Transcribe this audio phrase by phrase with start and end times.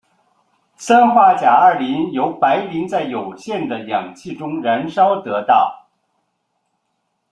[0.77, 5.87] 三氧化二磷由白磷在有限的氧气中燃烧得到。